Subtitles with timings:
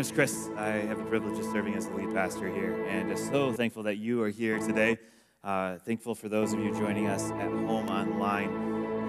[0.00, 0.48] name's Chris.
[0.56, 3.82] I have the privilege of serving as the lead pastor here, and just so thankful
[3.82, 4.96] that you are here today.
[5.44, 8.48] Uh, thankful for those of you joining us at home online,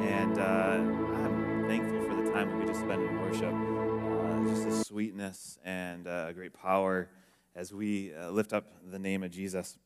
[0.02, 3.54] and uh, I'm thankful for the time we just spent in worship.
[3.54, 7.08] Uh, just the sweetness and uh, a great power
[7.56, 9.78] as we uh, lift up the name of Jesus.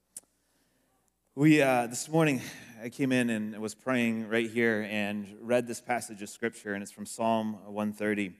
[1.35, 2.41] We uh, this morning
[2.81, 6.81] I came in and was praying right here and read this passage of scripture, and
[6.81, 8.33] it's from Psalm 130.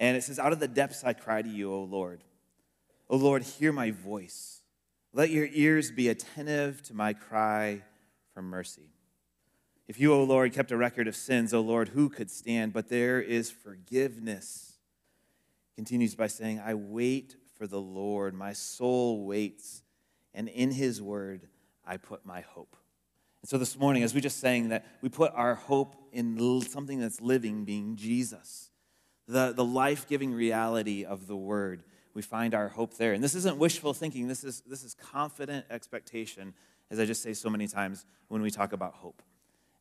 [0.00, 2.24] And it says, Out of the depths I cry to you, O Lord.
[3.08, 4.62] O Lord, hear my voice.
[5.12, 7.82] Let your ears be attentive to my cry
[8.32, 8.94] for mercy.
[9.86, 12.72] If you, O Lord, kept a record of sins, O Lord, who could stand?
[12.72, 14.78] But there is forgiveness.
[15.76, 18.32] Continues by saying, I wait for the Lord.
[18.32, 19.82] My soul waits,
[20.32, 21.48] and in his word
[21.84, 22.76] I put my hope.
[23.42, 27.00] And so this morning, as we just sang that we put our hope in something
[27.00, 28.69] that's living, being Jesus
[29.30, 31.82] the, the life giving reality of the word.
[32.14, 33.12] We find our hope there.
[33.12, 36.54] And this isn't wishful thinking, this is, this is confident expectation,
[36.90, 39.22] as I just say so many times when we talk about hope.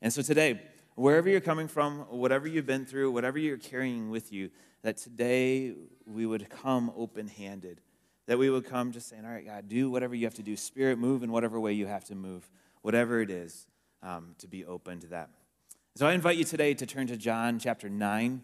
[0.01, 0.61] And so today,
[0.95, 4.51] wherever you're coming from, whatever you've been through, whatever you're carrying with you,
[4.83, 5.73] that today
[6.05, 7.81] we would come open handed.
[8.27, 10.55] That we would come just saying, All right, God, do whatever you have to do.
[10.55, 12.47] Spirit, move in whatever way you have to move,
[12.83, 13.65] whatever it is,
[14.03, 15.31] um, to be open to that.
[15.95, 18.43] So I invite you today to turn to John chapter 9.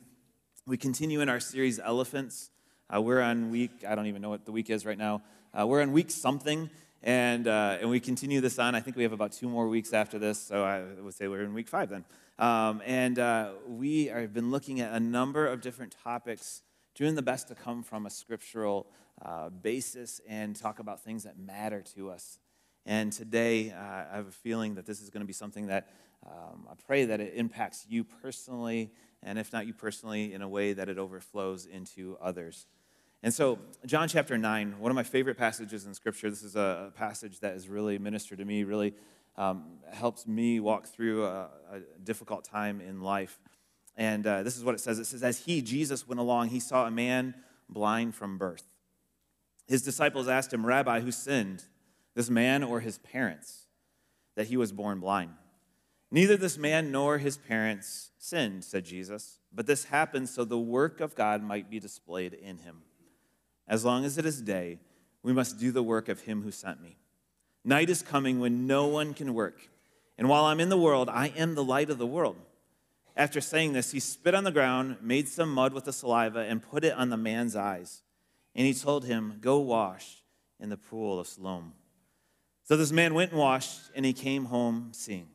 [0.68, 2.50] We continue in our series, Elephants.
[2.90, 5.22] Uh, we're on week, I don't even know what the week is right now.
[5.54, 6.72] Uh, we're on week something,
[7.04, 8.74] and, uh, and we continue this on.
[8.74, 11.44] I think we have about two more weeks after this, so I would say we're
[11.44, 12.04] in week five then.
[12.40, 16.64] Um, and uh, we have been looking at a number of different topics,
[16.96, 18.88] doing the best to come from a scriptural
[19.24, 22.40] uh, basis and talk about things that matter to us.
[22.88, 25.90] And today, uh, I have a feeling that this is going to be something that
[26.26, 28.90] um, I pray that it impacts you personally
[29.24, 32.68] and if not you personally, in a way that it overflows into others.
[33.24, 36.92] And so, John chapter 9, one of my favorite passages in Scripture, this is a
[36.96, 38.94] passage that has really ministered to me, really
[39.38, 43.40] um, helps me walk through a, a, difficult time in life.
[43.98, 46.60] And uh, this is what it says it says, As he, Jesus, went along, he
[46.60, 47.36] saw a man
[47.68, 48.64] blind from birth.
[49.68, 51.64] His disciples asked him, Rabbi, who sinned,
[52.14, 53.66] this man or his parents,
[54.36, 55.32] that he was born blind?
[56.16, 61.02] Neither this man nor his parents sinned, said Jesus, but this happened so the work
[61.02, 62.84] of God might be displayed in him.
[63.68, 64.80] As long as it is day,
[65.24, 66.96] we must do the work of him who sent me.
[67.66, 69.70] Night is coming when no one can work.
[70.18, 72.38] And while I'm in the world, I am the light of the world.
[73.18, 76.64] After saying this, he spit on the ground, made some mud with the saliva, and
[76.64, 78.04] put it on the man's eyes.
[78.56, 80.24] And he told him, Go wash
[80.62, 81.74] in the pool of Siloam.
[82.64, 85.28] So this man went and washed, and he came home seeing.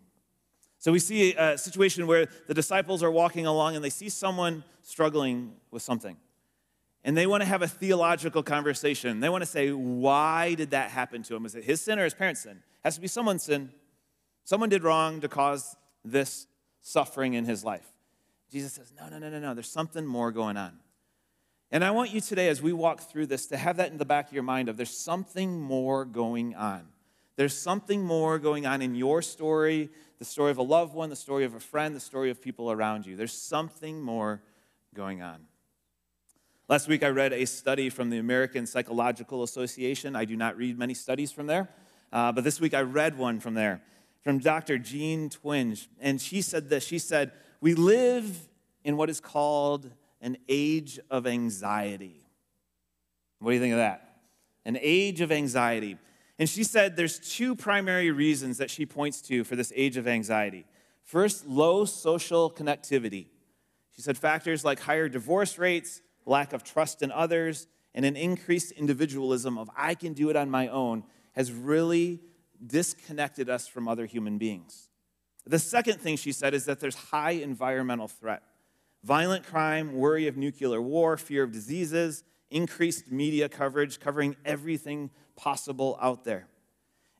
[0.80, 4.64] So we see a situation where the disciples are walking along and they see someone
[4.82, 6.16] struggling with something.
[7.04, 9.20] And they want to have a theological conversation.
[9.20, 11.44] They want to say, why did that happen to him?
[11.44, 12.52] Is it his sin or his parents' sin?
[12.56, 13.70] It has to be someone's sin.
[14.44, 16.46] Someone did wrong to cause this
[16.80, 17.86] suffering in his life.
[18.50, 19.54] Jesus says, no, no, no, no, no.
[19.54, 20.78] There's something more going on.
[21.70, 24.04] And I want you today, as we walk through this, to have that in the
[24.06, 26.88] back of your mind of there's something more going on.
[27.40, 31.16] There's something more going on in your story, the story of a loved one, the
[31.16, 33.16] story of a friend, the story of people around you.
[33.16, 34.42] There's something more
[34.92, 35.46] going on.
[36.68, 40.14] Last week, I read a study from the American Psychological Association.
[40.14, 41.70] I do not read many studies from there,
[42.12, 43.80] uh, but this week I read one from there
[44.22, 44.76] from Dr.
[44.76, 45.88] Jean Twenge.
[45.98, 48.50] And she said this She said, We live
[48.84, 49.90] in what is called
[50.20, 52.20] an age of anxiety.
[53.38, 54.18] What do you think of that?
[54.66, 55.96] An age of anxiety.
[56.40, 60.08] And she said there's two primary reasons that she points to for this age of
[60.08, 60.64] anxiety.
[61.04, 63.26] First, low social connectivity.
[63.94, 68.72] She said factors like higher divorce rates, lack of trust in others, and an increased
[68.72, 72.20] individualism of I can do it on my own has really
[72.66, 74.88] disconnected us from other human beings.
[75.44, 78.42] The second thing she said is that there's high environmental threat.
[79.04, 85.98] Violent crime, worry of nuclear war, fear of diseases, increased media coverage covering everything possible
[86.00, 86.46] out there.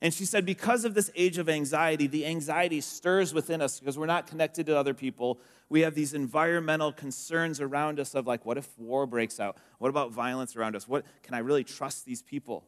[0.02, 3.98] And she said, because of this age of anxiety, the anxiety stirs within us because
[3.98, 5.40] we're not connected to other people.
[5.68, 9.58] We have these environmental concerns around us of like, what if war breaks out?
[9.78, 10.88] What about violence around us?
[10.88, 12.64] What can I really trust these people?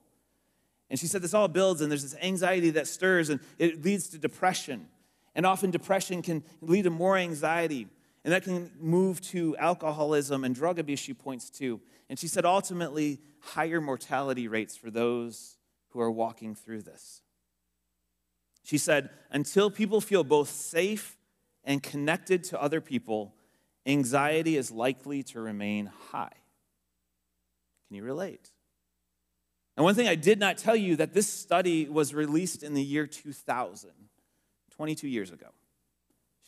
[0.90, 4.08] And she said this all builds, and there's this anxiety that stirs, and it leads
[4.08, 4.88] to depression.
[5.34, 7.88] And often depression can lead to more anxiety,
[8.24, 11.80] and that can move to alcoholism and drug abuse, she points to.
[12.12, 15.56] And she said ultimately, higher mortality rates for those
[15.92, 17.22] who are walking through this.
[18.62, 21.16] She said, until people feel both safe
[21.64, 23.34] and connected to other people,
[23.86, 26.34] anxiety is likely to remain high.
[27.88, 28.50] Can you relate?
[29.78, 32.84] And one thing I did not tell you that this study was released in the
[32.84, 33.90] year 2000,
[34.72, 35.48] 22 years ago.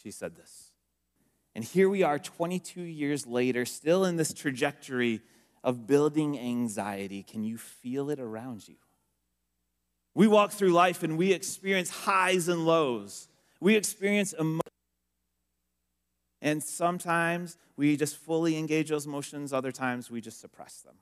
[0.03, 0.73] She said this.
[1.55, 5.23] And here we are 22 years later, still in this trajectory
[5.65, 7.23] of building anxiety.
[7.25, 8.77] Can you feel it around you?
[10.15, 13.27] We walk through life and we experience highs and lows.
[13.61, 14.61] We experience emotions.
[16.41, 20.95] And sometimes we just fully engage those emotions, other times we just suppress them.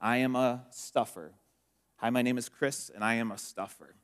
[0.00, 1.32] I am a stuffer.
[1.96, 3.94] Hi, my name is Chris, and I am a stuffer.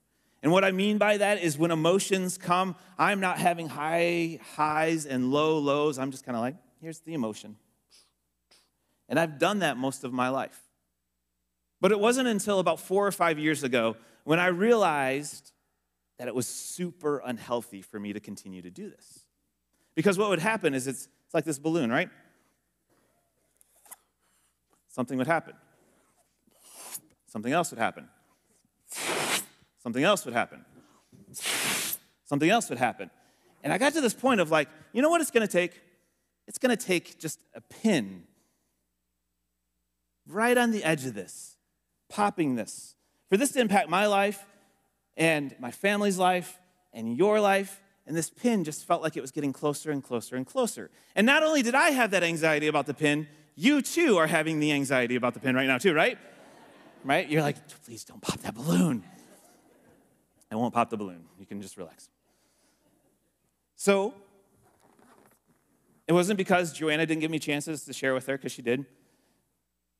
[0.42, 5.06] And what I mean by that is when emotions come, I'm not having high highs
[5.06, 5.98] and low lows.
[5.98, 7.56] I'm just kind of like, here's the emotion.
[9.08, 10.60] And I've done that most of my life.
[11.80, 15.52] But it wasn't until about four or five years ago when I realized
[16.18, 19.20] that it was super unhealthy for me to continue to do this.
[19.94, 22.08] Because what would happen is it's, it's like this balloon, right?
[24.88, 25.54] Something would happen.
[27.26, 28.08] Something else would happen.
[29.82, 30.64] Something else would happen.
[32.24, 33.10] Something else would happen.
[33.62, 35.80] And I got to this point of like, you know what it's to take?
[36.46, 38.22] It's to take just a pin
[40.26, 41.56] right on the edge of this,
[42.08, 42.94] popping this.
[43.28, 44.44] For this to impact my life
[45.16, 46.58] and my family's life
[46.92, 50.36] and your life, and this pin just felt like it was getting closer and closer
[50.36, 50.90] and closer.
[51.14, 53.26] And not only did I have that anxiety about the pin,
[53.56, 56.18] you too are having the anxiety about the pin right now, too, right?
[57.04, 57.28] right?
[57.28, 59.04] You're like, please don't pop that balloon.
[60.50, 61.24] I won't pop the balloon.
[61.38, 62.08] You can just relax.
[63.76, 64.14] So,
[66.06, 68.84] it wasn't because Joanna didn't give me chances to share with her, because she did.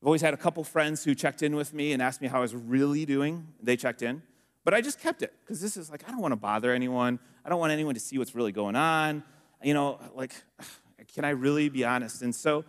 [0.05, 2.37] I've always had a couple friends who checked in with me and asked me how
[2.37, 3.47] I was really doing.
[3.63, 4.23] They checked in.
[4.63, 7.19] But I just kept it, because this is like, I don't want to bother anyone.
[7.43, 9.23] I don't want anyone to see what's really going on.
[9.63, 10.35] You know, like,
[11.15, 12.21] can I really be honest?
[12.21, 12.67] And so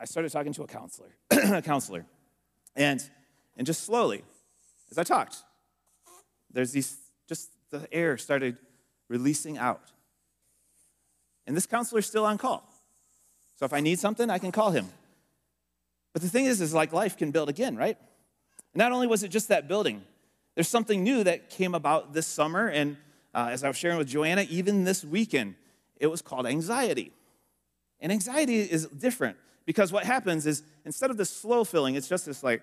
[0.00, 2.04] I started talking to a counselor, a counselor.
[2.74, 3.00] And
[3.56, 4.24] and just slowly,
[4.90, 5.36] as I talked,
[6.50, 6.96] there's these,
[7.28, 8.56] just the air started
[9.08, 9.92] releasing out.
[11.46, 12.68] And this counselor's still on call.
[13.54, 14.88] So if I need something, I can call him.
[16.14, 17.98] But the thing is, is like life can build again, right?
[18.74, 20.02] Not only was it just that building,
[20.54, 22.68] there's something new that came about this summer.
[22.68, 22.96] And
[23.34, 25.56] uh, as I was sharing with Joanna, even this weekend,
[25.96, 27.12] it was called anxiety.
[28.00, 32.26] And anxiety is different because what happens is instead of this slow filling, it's just
[32.26, 32.62] this like,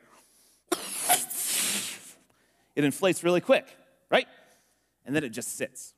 [2.74, 3.68] it inflates really quick,
[4.10, 4.28] right?
[5.06, 5.94] And then it just sits.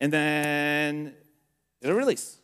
[0.00, 1.14] And then
[1.82, 2.38] it'll release.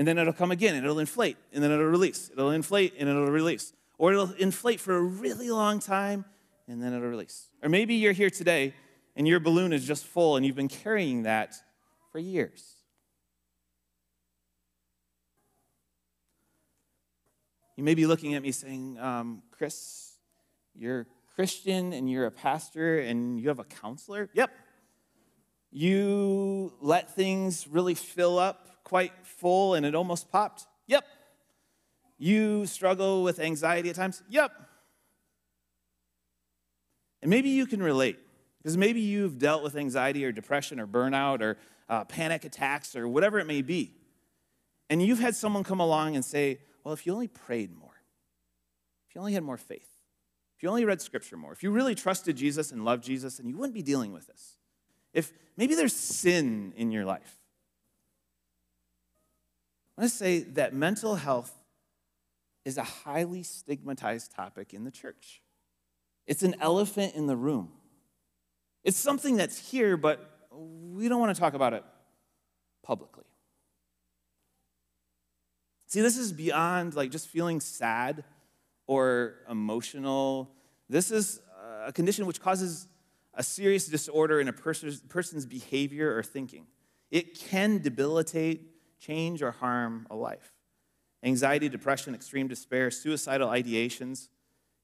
[0.00, 2.30] And then it'll come again and it'll inflate and then it'll release.
[2.32, 3.74] It'll inflate and it'll release.
[3.98, 6.24] Or it'll inflate for a really long time
[6.66, 7.50] and then it'll release.
[7.62, 8.72] Or maybe you're here today
[9.14, 11.54] and your balloon is just full and you've been carrying that
[12.10, 12.76] for years.
[17.76, 20.14] You may be looking at me saying, um, Chris,
[20.74, 24.30] you're Christian and you're a pastor and you have a counselor?
[24.32, 24.50] Yep.
[25.70, 30.66] You let things really fill up quite full and it almost popped?
[30.86, 31.04] Yep.
[32.18, 34.22] You struggle with anxiety at times?
[34.28, 34.52] Yep.
[37.22, 38.18] And maybe you can relate
[38.58, 41.56] because maybe you've dealt with anxiety or depression or burnout or
[41.88, 43.94] uh, panic attacks or whatever it may be.
[44.88, 48.02] And you've had someone come along and say, well, if you only prayed more,
[49.08, 49.88] if you only had more faith,
[50.56, 53.48] if you only read scripture more, if you really trusted Jesus and loved Jesus, then
[53.48, 54.56] you wouldn't be dealing with this.
[55.12, 57.39] If maybe there's sin in your life,
[60.00, 61.52] I want to say that mental health
[62.64, 65.42] is a highly stigmatized topic in the church.
[66.26, 67.70] It's an elephant in the room.
[68.82, 71.84] It's something that's here, but we don't want to talk about it
[72.82, 73.24] publicly.
[75.88, 78.24] See, this is beyond like just feeling sad
[78.86, 80.50] or emotional.
[80.88, 81.42] This is
[81.84, 82.88] a condition which causes
[83.34, 86.68] a serious disorder in a person's behavior or thinking.
[87.10, 88.66] It can debilitate,
[89.00, 90.52] change, or harm a life.
[91.22, 94.28] Anxiety, depression, extreme despair, suicidal ideations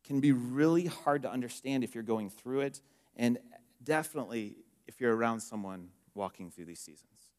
[0.05, 2.81] can be really hard to understand if you're going through it,
[3.17, 3.39] and
[3.83, 4.57] definitely
[4.87, 7.31] if you're around someone walking through these seasons.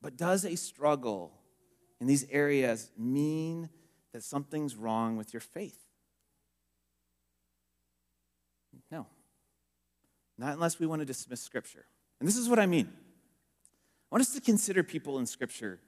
[0.00, 1.32] But does a struggle
[2.00, 3.68] in these areas mean
[4.12, 5.78] that something's wrong with your faith.
[8.90, 9.06] No.
[10.36, 11.84] Not unless we want to dismiss Scripture.
[12.20, 12.92] And this is what I mean.
[14.10, 15.80] I want us to consider people in Scripture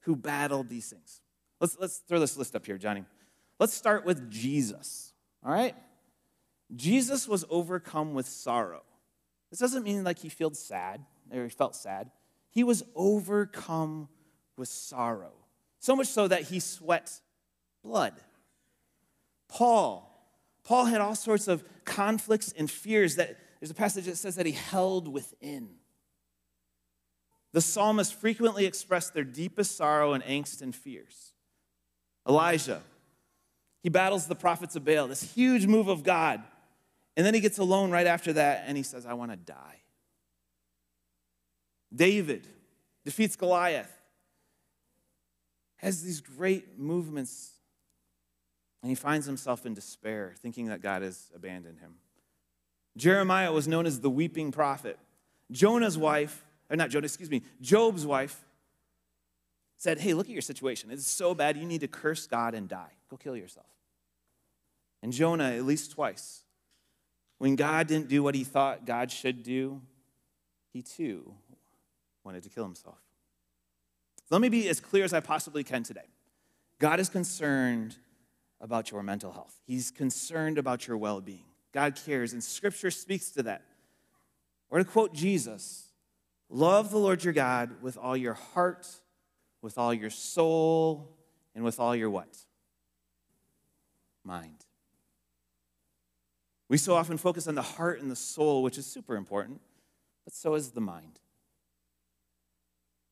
[0.00, 1.22] who battled these things.
[1.60, 3.04] Let's, let's throw this list up here, Johnny.
[3.58, 5.12] Let's start with Jesus,
[5.44, 5.74] all right?
[6.74, 8.82] Jesus was overcome with sorrow.
[9.50, 12.10] This doesn't mean like he felt sad or he felt sad.
[12.50, 14.08] He was overcome
[14.56, 15.32] with sorrow.
[15.78, 17.20] So much so that he sweat
[17.82, 18.14] blood.
[19.48, 20.08] Paul,
[20.64, 24.46] Paul had all sorts of conflicts and fears that there's a passage that says that
[24.46, 25.68] he held within.
[27.52, 31.32] The psalmists frequently expressed their deepest sorrow and angst and fears.
[32.26, 32.82] Elijah,
[33.82, 36.42] he battles the prophets of Baal, this huge move of God.
[37.16, 39.80] And then he gets alone right after that and he says, I want to die.
[41.94, 42.46] David
[43.04, 43.92] defeats Goliath,
[45.76, 47.50] has these great movements,
[48.82, 51.94] and he finds himself in despair, thinking that God has abandoned him.
[52.96, 54.98] Jeremiah was known as the weeping prophet.
[55.50, 58.42] Jonah's wife, or not Jonah, excuse me, Job's wife
[59.76, 60.90] said, Hey, look at your situation.
[60.90, 62.92] It's so bad, you need to curse God and die.
[63.10, 63.66] Go kill yourself.
[65.02, 66.44] And Jonah, at least twice,
[67.38, 69.82] when God didn't do what he thought God should do,
[70.72, 71.34] he too
[72.24, 72.98] wanted to kill himself.
[74.30, 76.08] Let me be as clear as I possibly can today.
[76.78, 77.96] God is concerned
[78.60, 81.44] about your mental health, He's concerned about your well being.
[81.72, 83.62] God cares, and Scripture speaks to that.
[84.70, 85.91] Or to quote Jesus,
[86.52, 88.86] love the Lord your God with all your heart,
[89.62, 91.16] with all your soul,
[91.54, 92.36] and with all your what?
[94.24, 94.66] Mind.
[96.68, 99.60] We so often focus on the heart and the soul, which is super important,
[100.24, 101.18] but so is the mind.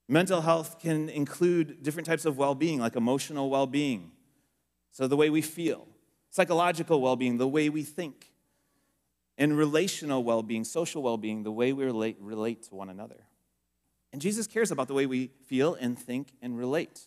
[0.08, 4.12] Mental health can include different types of well being, like emotional well being,
[4.90, 5.86] so the way we feel,
[6.30, 8.32] psychological well being, the way we think,
[9.38, 13.26] and relational well being, social well being, the way we relate, relate to one another.
[14.12, 17.06] And Jesus cares about the way we feel and think and relate.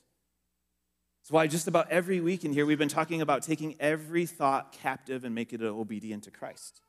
[1.21, 4.73] That's why just about every week in here, we've been talking about taking every thought
[4.73, 6.81] captive and making it obedient to Christ,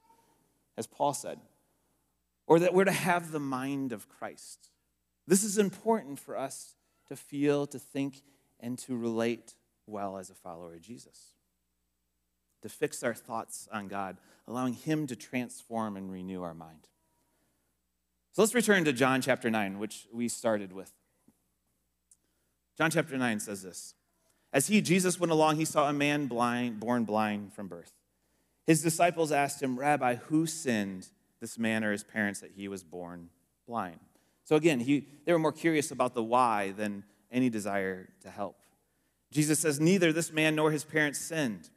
[0.76, 1.38] as Paul said.
[2.46, 4.70] Or that we're to have the mind of Christ.
[5.26, 6.74] This is important for us
[7.08, 8.22] to feel, to think,
[8.60, 9.54] and to relate
[9.86, 11.34] well as a follower of Jesus.
[12.62, 14.16] To fix our thoughts on God,
[14.48, 16.88] allowing Him to transform and renew our mind.
[18.34, 20.92] So let's return to John chapter 9, which we started with.
[22.76, 23.94] John chapter 9 says this
[24.52, 27.92] As he, Jesus, went along, he saw a man blind, born blind from birth.
[28.66, 31.10] His disciples asked him, Rabbi, who sinned,
[31.40, 33.30] this man or his parents, that he was born
[33.68, 34.00] blind?
[34.42, 38.56] So again, he, they were more curious about the why than any desire to help.
[39.30, 41.70] Jesus says, Neither this man nor his parents sinned.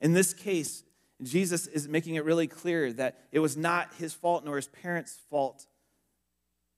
[0.00, 0.82] In this case,
[1.22, 5.18] Jesus is making it really clear that it was not his fault nor his parents'
[5.28, 5.66] fault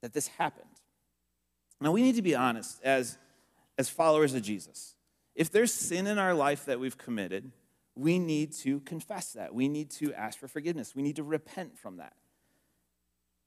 [0.02, 0.66] that this happened.
[1.80, 3.18] Now, we need to be honest as,
[3.78, 4.94] as followers of Jesus.
[5.34, 7.50] If there's sin in our life that we've committed,
[7.96, 9.54] we need to confess that.
[9.54, 10.94] We need to ask for forgiveness.
[10.94, 12.12] We need to repent from that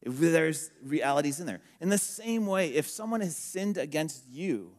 [0.06, 1.62] if there's realities in there.
[1.82, 4.72] In the same way, if someone has sinned against you,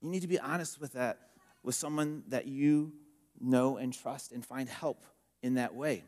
[0.00, 1.18] you need to be honest with that
[1.62, 2.92] with someone that you
[3.40, 5.04] know and trust and find help
[5.42, 6.02] in that way.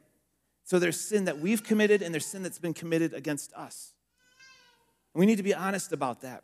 [0.65, 3.95] So there's sin that we've committed and there's sin that's been committed against us.
[5.15, 6.43] And we need to be honest about that.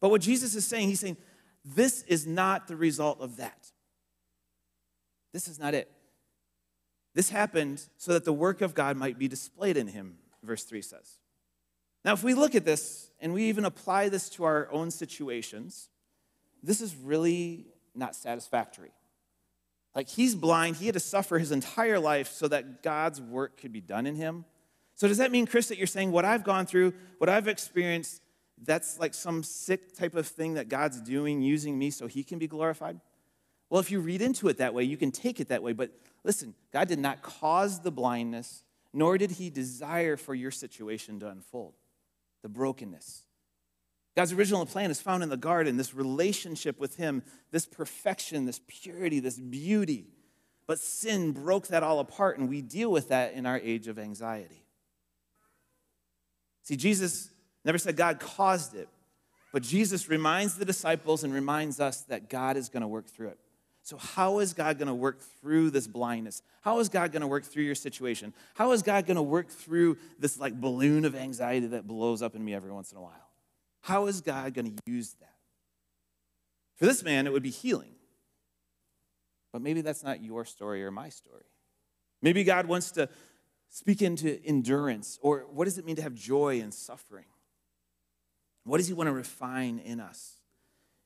[0.00, 1.16] But what Jesus is saying, he's saying,
[1.64, 3.70] this is not the result of that.
[5.32, 5.90] This is not it.
[7.14, 10.82] This happened so that the work of God might be displayed in him verse 3
[10.82, 11.18] says.
[12.04, 15.90] Now, if we look at this and we even apply this to our own situations,
[16.62, 18.92] this is really not satisfactory.
[19.94, 23.72] Like, he's blind, he had to suffer his entire life so that God's work could
[23.72, 24.44] be done in him.
[25.00, 28.20] So, does that mean, Chris, that you're saying what I've gone through, what I've experienced,
[28.62, 32.38] that's like some sick type of thing that God's doing using me so he can
[32.38, 33.00] be glorified?
[33.70, 35.72] Well, if you read into it that way, you can take it that way.
[35.72, 35.90] But
[36.22, 41.28] listen, God did not cause the blindness, nor did he desire for your situation to
[41.28, 41.72] unfold
[42.42, 43.22] the brokenness.
[44.14, 48.60] God's original plan is found in the garden, this relationship with him, this perfection, this
[48.66, 50.08] purity, this beauty.
[50.66, 53.98] But sin broke that all apart, and we deal with that in our age of
[53.98, 54.59] anxiety.
[56.62, 57.30] See, Jesus
[57.64, 58.88] never said God caused it,
[59.52, 63.28] but Jesus reminds the disciples and reminds us that God is going to work through
[63.28, 63.38] it.
[63.82, 66.42] So, how is God going to work through this blindness?
[66.60, 68.34] How is God going to work through your situation?
[68.54, 72.36] How is God going to work through this like balloon of anxiety that blows up
[72.36, 73.30] in me every once in a while?
[73.80, 75.34] How is God going to use that?
[76.76, 77.92] For this man, it would be healing.
[79.52, 81.44] But maybe that's not your story or my story.
[82.22, 83.08] Maybe God wants to
[83.70, 87.24] speak into endurance, or what does it mean to have joy in suffering?
[88.64, 90.34] What does He want to refine in us?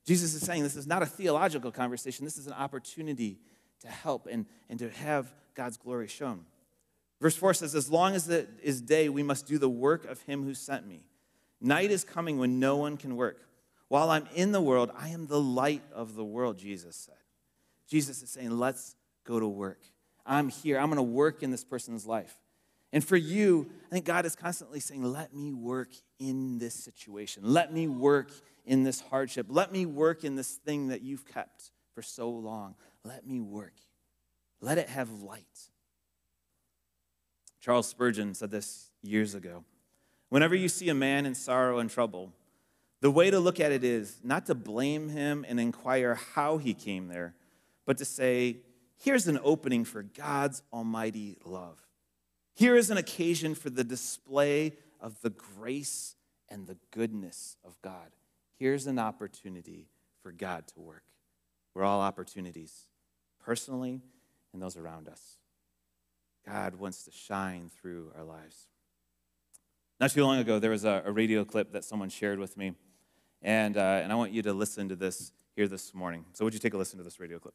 [0.06, 3.38] Jesus is saying this is not a theological conversation, this is an opportunity
[3.80, 6.44] to help and, and to have God's glory shown.
[7.20, 10.20] Verse 4 says, As long as it is day, we must do the work of
[10.22, 11.04] him who sent me.
[11.60, 13.40] Night is coming when no one can work.
[13.88, 17.14] While I'm in the world, I am the light of the world, Jesus said.
[17.88, 19.80] Jesus is saying, let's go to work.
[20.26, 20.78] I'm here.
[20.78, 22.34] I'm going to work in this person's life.
[22.94, 25.88] And for you, I think God is constantly saying, let me work
[26.20, 27.42] in this situation.
[27.44, 28.30] Let me work
[28.64, 29.46] in this hardship.
[29.48, 32.76] Let me work in this thing that you've kept for so long.
[33.02, 33.74] Let me work.
[34.60, 35.70] Let it have light.
[37.60, 39.64] Charles Spurgeon said this years ago.
[40.28, 42.32] Whenever you see a man in sorrow and trouble,
[43.00, 46.74] the way to look at it is not to blame him and inquire how he
[46.74, 47.34] came there,
[47.86, 48.58] but to say,
[49.02, 51.83] here's an opening for God's almighty love.
[52.54, 56.16] Here is an occasion for the display of the grace
[56.48, 58.10] and the goodness of God.
[58.58, 59.88] Here's an opportunity
[60.22, 61.04] for God to work.
[61.74, 62.86] We're all opportunities,
[63.44, 64.00] personally
[64.54, 65.38] and those around us.
[66.46, 68.68] God wants to shine through our lives.
[70.00, 72.74] Not too long ago, there was a, a radio clip that someone shared with me,
[73.42, 76.24] and, uh, and I want you to listen to this here this morning.
[76.32, 77.54] So, would you take a listen to this radio clip?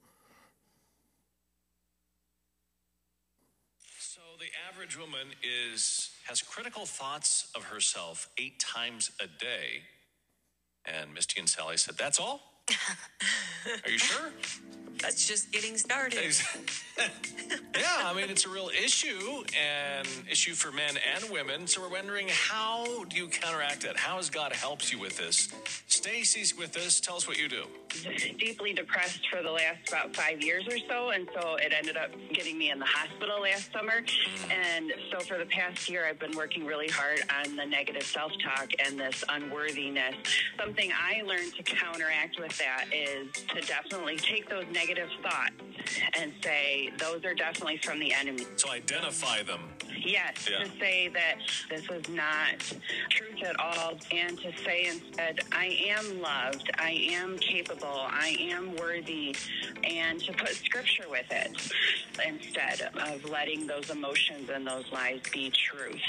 [4.89, 9.84] Average woman is has critical thoughts of herself eight times a day.
[10.86, 12.49] And Misty and Sally said, That's all?
[13.86, 14.32] Are you sure?
[15.02, 16.36] That's just getting started.
[17.00, 21.68] yeah, I mean, it's a real issue and issue for men and women.
[21.68, 23.98] So we're wondering how do you counteract it?
[23.98, 25.50] How has God helped you with this?
[25.88, 27.00] Stacy's with us.
[27.00, 27.64] Tell us what you do.
[28.38, 32.12] Deeply depressed for the last about five years or so, and so it ended up
[32.34, 34.02] getting me in the hospital last summer.
[34.02, 34.52] Mm.
[34.52, 38.72] And so for the past year, I've been working really hard on the negative self-talk
[38.86, 40.16] and this unworthiness.
[40.58, 45.51] Something I learned to counteract with that is to definitely take those negative thoughts
[46.20, 48.46] and say those are definitely from the enemy.
[48.56, 49.62] So identify them.
[50.10, 50.63] Yes, yeah.
[50.63, 51.36] to say that
[51.70, 52.58] this is not
[53.10, 58.75] truth at all, and to say instead, I am loved, I am capable, I am
[58.75, 59.36] worthy,
[59.83, 61.72] and to put scripture with it
[62.25, 66.01] instead of letting those emotions and those lies be truth.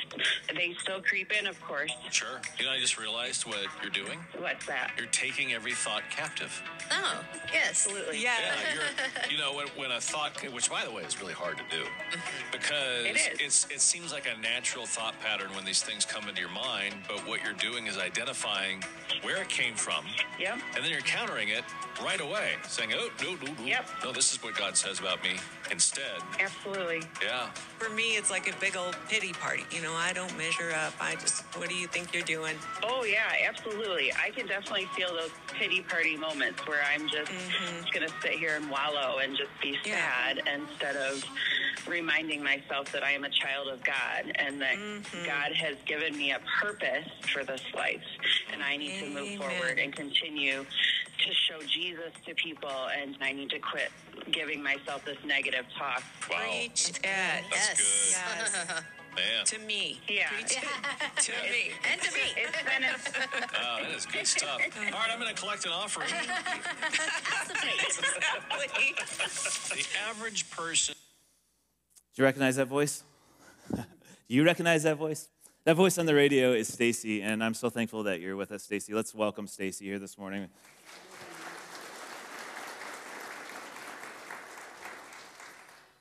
[0.55, 1.93] They still creep in, of course.
[2.11, 2.41] Sure.
[2.59, 4.19] You know, I just realized what you're doing.
[4.39, 4.93] What's that?
[4.97, 6.63] You're taking every thought captive.
[6.91, 7.21] Oh,
[7.53, 7.87] yes.
[7.87, 8.23] Absolutely.
[8.23, 8.33] Yeah.
[8.41, 11.65] yeah you know, when, when a thought, which by the way is really hard to
[11.71, 12.53] do, mm-hmm.
[12.53, 13.67] because it is.
[13.71, 16.95] it's it seems like a natural thought pattern when these things come into your mind,
[17.09, 18.81] but what you're doing is identifying
[19.23, 20.05] where it came from.
[20.39, 20.59] Yep.
[20.77, 21.65] And then you're countering it
[22.01, 23.89] right away, saying, "Oh, no, no, no, yep.
[24.05, 25.31] no, this is what God says about me."
[25.73, 26.21] Instead.
[26.39, 27.03] Absolutely.
[27.23, 27.51] Yeah.
[27.79, 29.65] For me, it's like a big old pity party.
[29.73, 30.93] You know, I don't measure up.
[31.01, 32.57] I just, what do you think you're doing?
[32.83, 34.13] Oh yeah, absolutely.
[34.13, 37.81] I can definitely feel those pity party moments where I'm just, mm-hmm.
[37.83, 40.57] just gonna sit here and wallow and just be sad yeah.
[40.57, 41.25] instead of
[41.89, 45.25] reminding myself that I am a child of God and that mm-hmm.
[45.25, 48.03] God has given me a purpose for this life,
[48.53, 49.15] and I need Amen.
[49.15, 53.91] to move forward and continue to show Jesus to people, and I need to quit
[54.31, 56.03] giving myself this negative talk.
[56.31, 56.39] Wow.
[56.39, 57.03] Preach it.
[57.03, 58.23] That's yes.
[58.39, 58.83] Yes.
[59.17, 59.45] Man.
[59.45, 59.99] To me.
[60.09, 60.29] Yeah.
[60.29, 60.63] Preach it.
[61.17, 61.73] to me.
[61.91, 62.21] And to me.
[62.37, 62.95] It's been a...
[63.61, 64.61] Oh, that is good stuff.
[64.77, 66.09] All right, I'm going to collect an offering.
[67.89, 68.95] exactly.
[69.77, 70.95] the average person.
[72.15, 73.03] Do you recognize that voice?
[74.31, 75.29] Do you recognize that voice?
[75.65, 78.63] That voice on the radio is Stacy, and I'm so thankful that you're with us,
[78.63, 78.95] Stacy.
[78.95, 80.49] Let's welcome Stacy here this morning.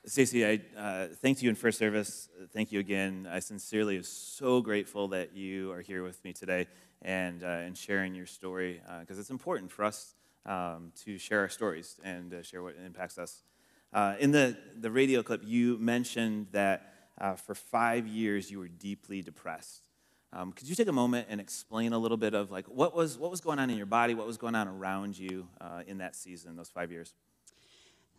[0.06, 2.28] Stacy, I uh, thank you in first service.
[2.52, 3.28] Thank you again.
[3.28, 6.68] I sincerely am so grateful that you are here with me today
[7.02, 10.14] and, uh, and sharing your story because uh, it's important for us
[10.46, 13.42] um, to share our stories and uh, share what impacts us.
[13.92, 18.68] Uh, in the, the radio clip, you mentioned that uh, for five years you were
[18.68, 19.82] deeply depressed.
[20.32, 23.18] Um, could you take a moment and explain a little bit of like what was
[23.18, 25.48] what was going on in your body, what was going on around you
[25.86, 27.14] in that season, those five years?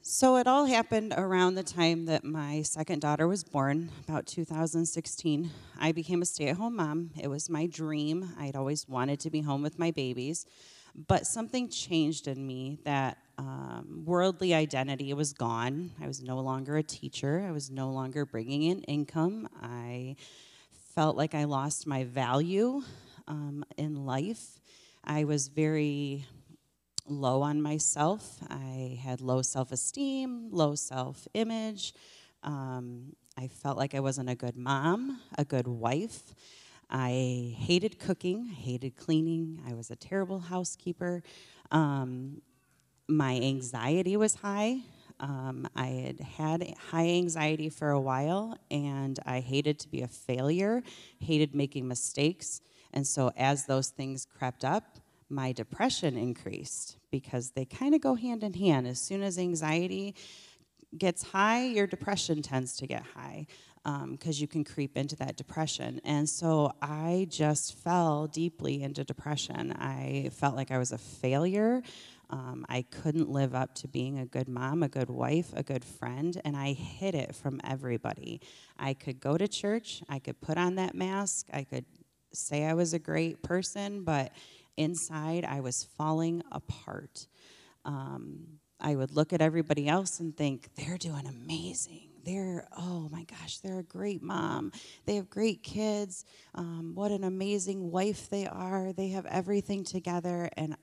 [0.04, 5.52] So it all happened around the time that my second daughter was born, about 2016.
[5.80, 7.12] I became a stay at home mom.
[7.22, 8.34] It was my dream.
[8.40, 10.48] I'd always wanted to be home with my babies.
[10.96, 15.92] But something changed in me that um, worldly identity was gone.
[16.02, 19.50] I was no longer a teacher, I was no longer bringing in income.
[19.62, 20.16] I
[20.94, 22.82] felt like I lost my value
[23.28, 24.60] um, in life.
[25.04, 26.26] I was very
[27.08, 28.38] low on myself.
[28.50, 31.94] I had low self esteem, low self image.
[32.44, 36.34] Um, I felt like I wasn't a good mom, a good wife.
[36.92, 39.62] I hated cooking, I hated cleaning.
[39.68, 41.24] I was a terrible housekeeper.
[41.72, 42.42] Um,
[43.08, 44.80] my anxiety was high.
[45.20, 50.08] Um, I had had high anxiety for a while, and I hated to be a
[50.08, 50.84] failure,
[51.20, 52.60] hated making mistakes.
[52.92, 55.00] And so, as those things crept up,
[55.30, 58.88] my depression increased because they kind of go hand in hand.
[58.88, 60.16] As soon as anxiety
[60.98, 63.48] gets high, your depression tends to get high
[63.84, 66.00] because um, you can creep into that depression.
[66.04, 69.72] And so I just fell deeply into depression.
[69.74, 71.82] I felt like I was a failure.
[72.30, 75.84] Um, I couldn't live up to being a good mom, a good wife, a good
[75.84, 78.40] friend, and I hid it from everybody.
[78.80, 81.86] I could go to church, I could put on that mask, I could
[82.32, 84.32] say I was a great person, but
[84.78, 87.28] inside I was falling apart.
[87.84, 92.11] Um, I would look at everybody else and think, they're doing amazing.
[92.24, 94.72] They're, oh my gosh, they're a great mom.
[95.06, 96.26] They have great kids.
[96.56, 98.94] Um, what an amazing wife they are.
[98.94, 100.76] They have everything together, and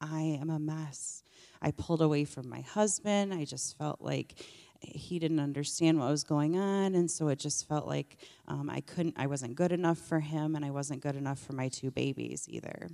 [0.00, 1.22] I am a mess.
[1.62, 3.34] I pulled away from my husband.
[3.34, 4.34] I just felt like
[4.80, 8.16] he didn't understand what was going on, and so it just felt like
[8.48, 11.52] um, I couldn't, I wasn't good enough for him, and I wasn't good enough for
[11.52, 12.88] my two babies either.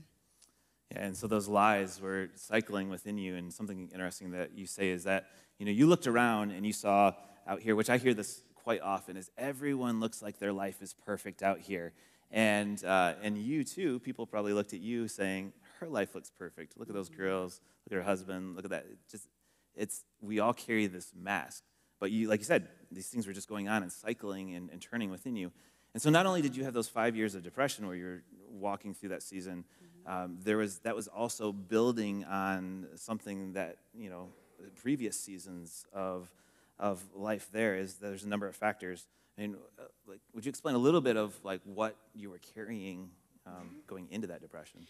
[0.92, 3.36] Yeah, and so those lies were cycling within you.
[3.36, 5.26] And something interesting that you say is that,
[5.58, 7.12] you know, you looked around and you saw
[7.46, 10.94] out here, which I hear this quite often, is everyone looks like their life is
[11.04, 11.92] perfect out here.
[12.30, 16.78] And, uh, and you too, people probably looked at you saying, her life looks perfect.
[16.78, 17.60] Look at those girls.
[17.84, 18.56] Look at her husband.
[18.56, 18.86] Look at that.
[18.90, 19.28] It just,
[19.74, 21.62] it's, we all carry this mask.
[22.00, 24.80] But you, like you said, these things were just going on and cycling and, and
[24.80, 25.52] turning within you.
[25.94, 28.92] And so not only did you have those five years of depression where you're walking
[28.92, 29.64] through that season,
[30.06, 34.28] um, there was that was also building on something that you know
[34.76, 36.30] previous seasons of
[36.78, 37.48] of life.
[37.52, 39.06] There is there's a number of factors.
[39.38, 42.40] I mean, uh, like, would you explain a little bit of like what you were
[42.54, 43.10] carrying
[43.46, 44.86] um, going into that depression?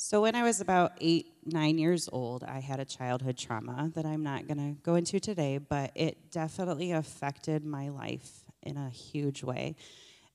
[0.00, 4.06] So when I was about eight, nine years old, I had a childhood trauma that
[4.06, 8.90] I'm not going to go into today, but it definitely affected my life in a
[8.90, 9.74] huge way.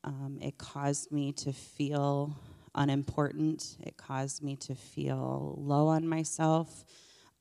[0.03, 2.37] Um, it caused me to feel
[2.75, 3.77] unimportant.
[3.79, 6.83] It caused me to feel low on myself,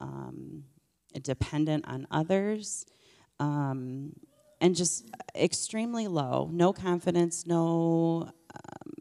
[0.01, 0.63] um,
[1.23, 2.87] dependent on others,
[3.43, 4.13] um,
[4.61, 6.49] and just extremely low.
[6.53, 8.93] No confidence, no um,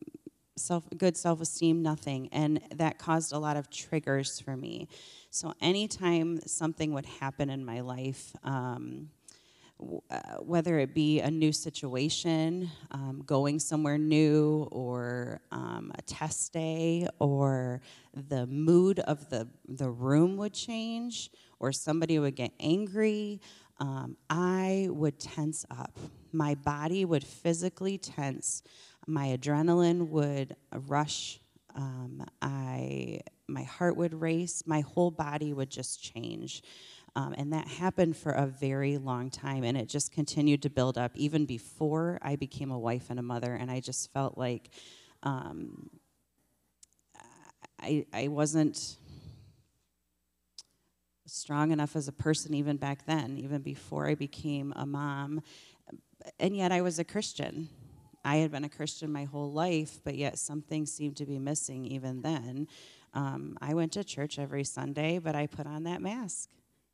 [0.58, 2.28] self, good self esteem, nothing.
[2.32, 4.88] And that caused a lot of triggers for me.
[5.30, 9.10] So anytime something would happen in my life, um,
[10.10, 16.54] uh, whether it be a new situation, um, going somewhere new, or um, a test
[16.54, 17.82] day, or
[18.30, 23.40] the mood of the, the room would change, or somebody would get angry,
[23.82, 25.98] um, I would tense up.
[26.32, 28.62] My body would physically tense.
[29.08, 31.42] My adrenaline would rush.
[31.74, 34.62] Um, I, my heart would race.
[34.68, 36.62] My whole body would just change.
[37.16, 40.98] Um, and that happened for a very long time, and it just continued to build
[40.98, 43.56] up even before I became a wife and a mother.
[43.56, 44.70] And I just felt like
[45.24, 45.90] um,
[47.82, 48.98] I, I wasn't
[51.32, 55.42] strong enough as a person even back then, even before I became a mom.
[56.40, 57.70] And yet I was a Christian.
[58.24, 61.86] I had been a Christian my whole life, but yet something seemed to be missing
[61.86, 62.68] even then.
[63.14, 66.50] Um, I went to church every Sunday, but I put on that mask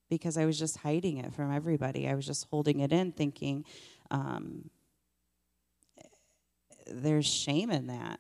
[0.10, 2.08] because I was just hiding it from everybody.
[2.08, 3.66] I was just holding it in, thinking,
[4.12, 4.70] um,
[6.86, 8.20] there's shame in that.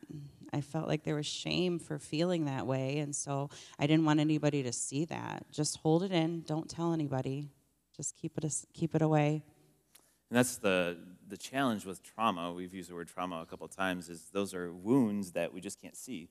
[0.54, 4.20] I felt like there was shame for feeling that way, and so I didn't want
[4.20, 5.46] anybody to see that.
[5.52, 6.42] Just hold it in.
[6.42, 7.50] Don't tell anybody.
[7.96, 9.44] Just keep it keep it away.
[10.30, 12.54] And that's the the challenge with trauma.
[12.54, 14.10] We've used the word trauma a couple times.
[14.10, 16.30] Is those are wounds that we just can't see.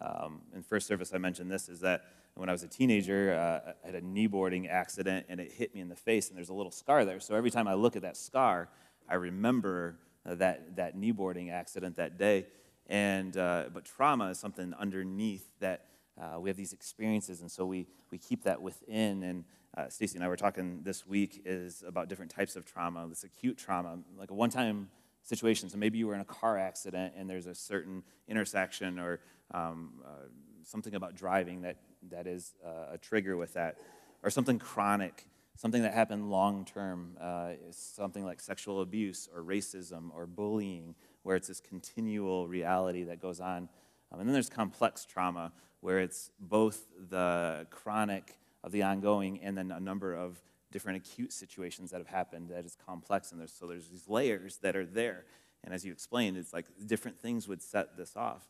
[0.00, 2.04] Um, in first service, I mentioned this is that
[2.34, 5.80] when I was a teenager, uh, I had a kneeboarding accident and it hit me
[5.80, 7.18] in the face, and there's a little scar there.
[7.18, 8.68] So every time I look at that scar,
[9.08, 12.46] I remember uh, that, that kneeboarding accident that day.
[12.88, 15.84] And, uh, but trauma is something underneath that
[16.20, 19.22] uh, we have these experiences, and so we, we keep that within.
[19.22, 19.44] And
[19.76, 23.06] uh, Stacy and I were talking this week is about different types of trauma.
[23.08, 24.88] This acute trauma, like a one-time
[25.22, 25.68] situation.
[25.68, 29.20] So maybe you were in a car accident and there's a certain intersection or
[29.52, 30.26] um, uh,
[30.64, 31.76] something about driving that,
[32.10, 33.76] that is uh, a trigger with that,
[34.22, 40.10] or something chronic, something that happened long term, uh, something like sexual abuse or racism
[40.14, 43.68] or bullying, where it's this continual reality that goes on.
[44.10, 49.56] Um, and then there's complex trauma, where it's both the chronic of the ongoing and
[49.56, 53.32] then a number of different acute situations that have happened that is complex.
[53.32, 55.24] And there's, so there's these layers that are there.
[55.64, 58.46] And as you explained, it's like different things would set this off.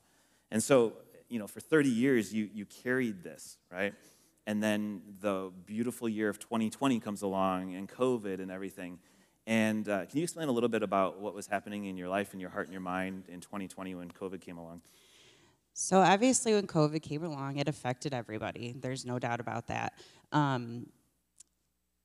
[0.50, 0.94] And so,
[1.28, 3.94] you know, for 30 years, you, you carried this, right?
[4.46, 8.98] And then the beautiful year of 2020 comes along and COVID and everything.
[9.48, 12.32] And uh, can you explain a little bit about what was happening in your life
[12.32, 14.82] and your heart and your mind in 2020 when COVID came along?
[15.72, 18.74] So obviously, when COVID came along, it affected everybody.
[18.78, 19.94] There's no doubt about that.
[20.32, 20.88] Um,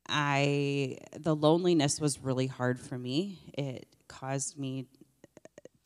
[0.08, 3.52] I the loneliness was really hard for me.
[3.58, 4.86] It caused me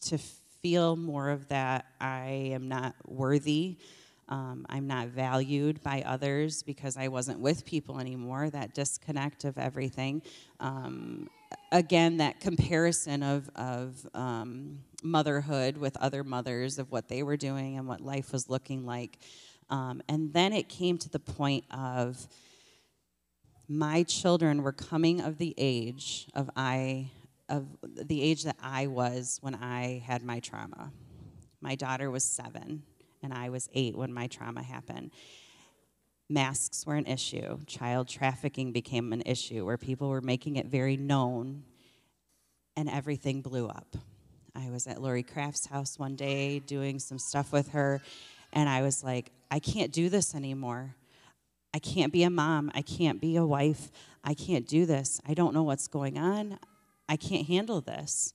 [0.03, 0.19] to
[0.63, 3.79] feel more of that I am not worthy.
[4.29, 8.51] Um, I'm not valued by others because I wasn't with people anymore.
[8.51, 10.23] That disconnect of everything.
[10.61, 11.29] Um,
[11.73, 17.79] again, that comparison of, of um, motherhood with other mothers, of what they were doing
[17.79, 19.19] and what life was looking like.
[19.71, 22.27] Um, and then it came to the point of
[23.69, 27.11] my children were coming of the age of I
[27.51, 30.93] of the age that I was when I had my trauma.
[31.61, 32.83] My daughter was seven,
[33.23, 35.11] and I was eight when my trauma happened.
[36.29, 37.65] Masks were an issue.
[37.67, 41.65] Child trafficking became an issue where people were making it very known,
[42.77, 43.97] and everything blew up.
[44.55, 48.01] I was at Lori Craft's house one day doing some stuff with her,
[48.53, 50.95] and I was like, I can't do this anymore.
[51.73, 52.71] I can't be a mom.
[52.75, 53.91] I can't be a wife.
[54.25, 55.21] I can't do this.
[55.27, 56.59] I don't know what's going on.
[57.09, 58.35] I can't handle this.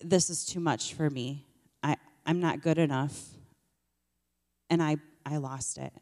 [0.00, 1.46] This is too much for me.
[1.82, 3.35] I, I'm not good enough.
[4.70, 5.92] And I, I lost it.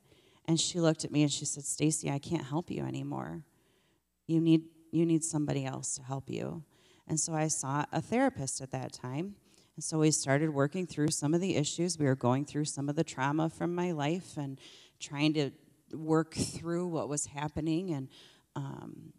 [0.46, 3.42] And she looked at me and she said, Stacy, I can't help you anymore.
[4.27, 6.62] You need, you need somebody else to help you.
[7.07, 9.37] And so I saw a therapist at that time.
[9.77, 11.98] And so we started working through some of the issues.
[11.98, 14.59] We were going through some of the trauma from my life and
[15.00, 15.50] trying to
[15.92, 17.90] work through what was happening.
[17.90, 18.09] And
[18.55, 19.12] um,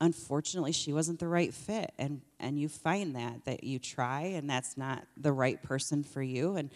[0.00, 1.92] unfortunately, she wasn't the right fit.
[1.98, 6.22] And, and you find that, that you try and that's not the right person for
[6.22, 6.56] you.
[6.56, 6.70] And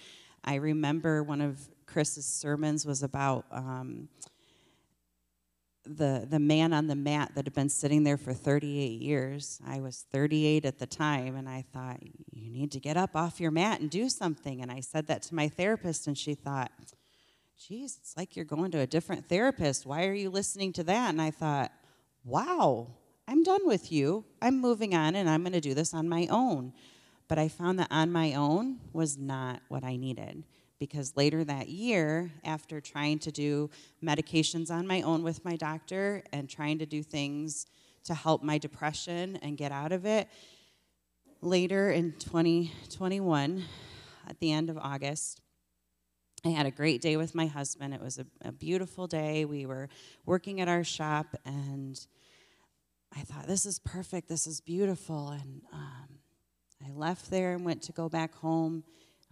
[0.44, 1.58] I remember one of
[1.92, 3.44] Chris's sermons was about.
[3.50, 4.08] Um,
[5.84, 9.60] the the man on the mat that had been sitting there for 38 years.
[9.66, 13.40] I was 38 at the time and I thought you need to get up off
[13.40, 16.70] your mat and do something and I said that to my therapist and she thought,
[17.58, 19.86] "Geez, it's like you're going to a different therapist.
[19.86, 21.72] Why are you listening to that?" And I thought,
[22.24, 22.88] "Wow,
[23.26, 24.24] I'm done with you.
[24.42, 26.72] I'm moving on and I'm going to do this on my own."
[27.26, 30.44] But I found that on my own was not what I needed
[30.80, 33.70] because later that year, after trying to do
[34.02, 37.66] medications on my own with my doctor and trying to do things
[38.02, 40.26] to help my depression and get out of it,
[41.42, 43.62] later in 2021,
[44.26, 45.42] at the end of August,
[46.44, 47.92] I had a great day with my husband.
[47.92, 49.44] It was a, a beautiful day.
[49.44, 49.90] We were
[50.24, 52.00] working at our shop, and
[53.14, 54.30] I thought, this is perfect.
[54.30, 55.28] This is beautiful.
[55.28, 56.08] And um,
[56.82, 58.84] I left there and went to go back home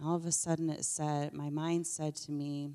[0.03, 2.71] all of a sudden it said, my mind said to me,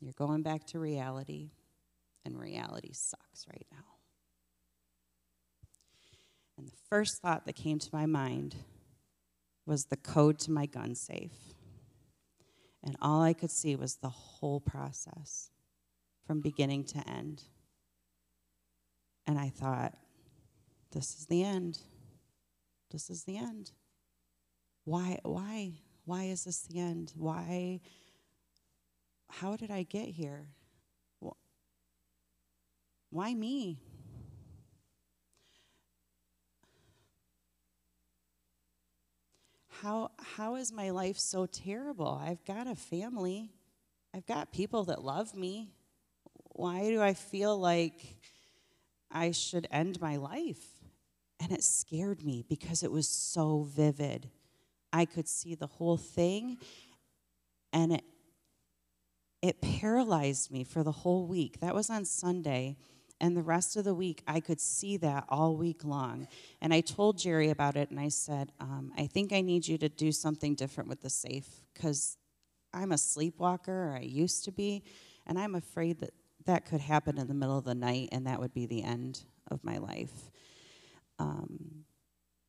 [0.00, 1.50] You're going back to reality,
[2.24, 3.84] and reality sucks right now.
[6.56, 8.54] And the first thought that came to my mind
[9.66, 11.54] was the code to my gun safe.
[12.82, 15.50] And all I could see was the whole process
[16.26, 17.44] from beginning to end.
[19.26, 19.94] And I thought,
[20.92, 21.78] this is the end.
[22.90, 23.72] This is the end.
[24.84, 25.74] Why, why,
[26.10, 27.12] why is this the end?
[27.16, 27.78] Why?
[29.28, 30.48] How did I get here?
[33.10, 33.78] Why me?
[39.68, 42.20] How, how is my life so terrible?
[42.20, 43.52] I've got a family.
[44.12, 45.70] I've got people that love me.
[46.56, 48.16] Why do I feel like
[49.12, 50.64] I should end my life?
[51.38, 54.28] And it scared me because it was so vivid.
[54.92, 56.58] I could see the whole thing,
[57.72, 58.04] and it
[59.42, 61.60] it paralyzed me for the whole week.
[61.60, 62.76] That was on Sunday.
[63.22, 66.26] And the rest of the week, I could see that all week long.
[66.62, 69.76] And I told Jerry about it, and I said, um, I think I need you
[69.78, 72.16] to do something different with the safe because
[72.72, 74.82] I'm a sleepwalker, or I used to be,
[75.26, 76.14] and I'm afraid that
[76.46, 79.20] that could happen in the middle of the night, and that would be the end
[79.50, 80.30] of my life.
[81.18, 81.79] Um,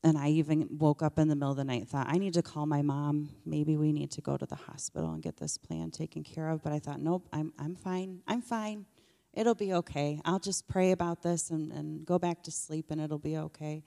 [0.04, 2.42] and I even woke up in the middle of the night thought, I need to
[2.42, 3.30] call my mom.
[3.46, 6.64] Maybe we need to go to the hospital and get this plan taken care of.
[6.64, 8.22] But I thought, nope, I'm, I'm fine.
[8.28, 8.86] I'm fine.
[9.34, 10.20] It'll be okay.
[10.26, 13.84] I'll just pray about this and, and go back to sleep and it'll be okay.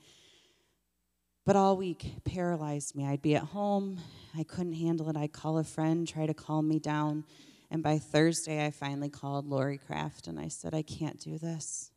[1.45, 3.07] But all week paralyzed me.
[3.07, 3.99] I'd be at home.
[4.39, 5.17] I couldn't handle it.
[5.17, 7.25] I'd call a friend, try to calm me down.
[7.71, 11.91] And by Thursday, I finally called Lori Craft and I said, I can't do this.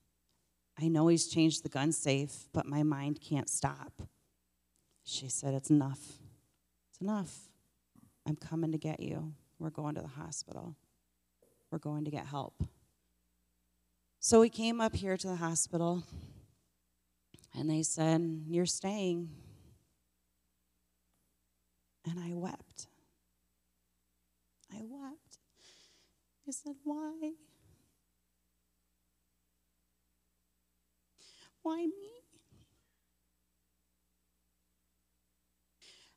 [0.79, 3.93] I know he's changed the gun safe, but my mind can't stop.
[5.03, 5.99] She said, It's enough.
[6.91, 7.49] It's enough.
[8.27, 9.33] I'm coming to get you.
[9.57, 10.75] We're going to the hospital.
[11.71, 12.63] We're going to get help.
[14.19, 16.03] So we came up here to the hospital,
[17.57, 19.29] and they said, You're staying.
[22.05, 22.87] And I wept.
[24.71, 25.39] I wept.
[26.47, 27.31] I said, Why?
[31.67, 32.23] Why me?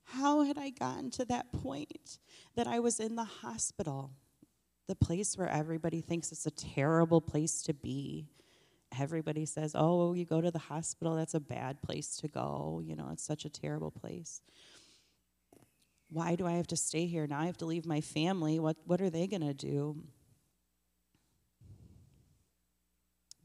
[0.05, 2.21] How had I gotten to that point
[2.55, 4.13] that I was in the hospital,
[4.87, 8.29] the place where everybody thinks it's a terrible place to be?
[8.97, 12.81] Everybody says, oh, you go to the hospital, that's a bad place to go.
[12.85, 14.43] You know, it's such a terrible place.
[16.11, 17.27] Why do I have to stay here?
[17.27, 18.61] Now I have to leave my family.
[18.61, 20.05] What, what are they going to do?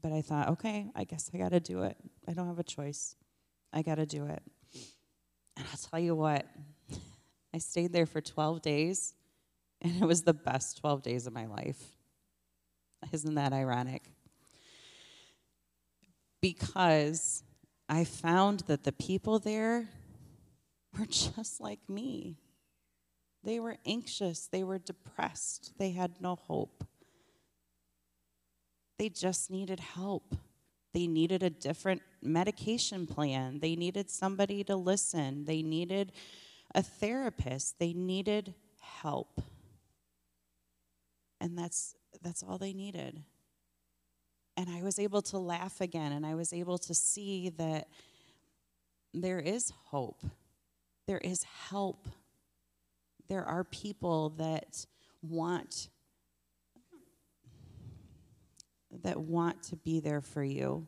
[0.02, 1.96] But I thought, okay, I guess I got to do it.
[2.28, 3.16] I don't have a choice.
[3.72, 4.42] I got to do it.
[5.56, 6.46] And I'll tell you what,
[7.54, 9.14] I stayed there for 12 days,
[9.80, 11.82] and it was the best 12 days of my life.
[13.12, 14.02] Isn't that ironic?
[16.40, 17.42] Because
[17.88, 19.88] I found that the people there
[20.98, 22.36] were just like me.
[23.42, 26.84] They were anxious, they were depressed, they had no hope.
[28.98, 30.34] They just needed help.
[30.92, 33.60] They needed a different medication plan.
[33.60, 35.44] They needed somebody to listen.
[35.44, 36.12] They needed
[36.74, 37.78] a therapist.
[37.78, 39.40] They needed help.
[41.40, 43.22] And that's that's all they needed.
[44.56, 47.88] And I was able to laugh again and I was able to see that
[49.12, 50.24] there is hope.
[51.06, 52.08] There is help.
[53.28, 54.86] There are people that
[55.22, 55.88] want
[59.02, 60.86] that want to be there for you.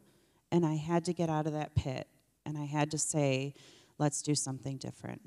[0.51, 2.07] And I had to get out of that pit
[2.45, 3.55] and I had to say,
[3.99, 5.21] let's do something different.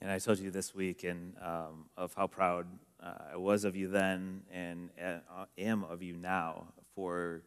[0.00, 2.66] And I told you this week and um, of how proud
[3.02, 7.42] uh, I was of you then and uh, am of you now for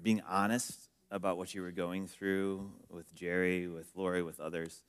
[0.00, 4.82] being honest about what you were going through with Jerry, with Lori, with others.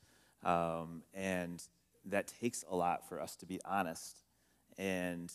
[0.43, 1.63] Um, and
[2.05, 4.17] that takes a lot for us to be honest.
[4.77, 5.33] And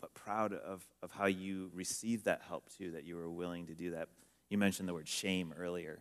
[0.00, 3.74] but proud of, of how you received that help too, that you were willing to
[3.74, 4.08] do that.
[4.48, 6.00] You mentioned the word shame earlier.